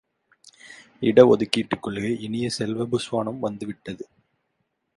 [1.01, 4.05] இட ஒதுக்கீட்டுக் கொள்கை இனிய செல்வ, புஸ்வானம் வந்துவிட்டது!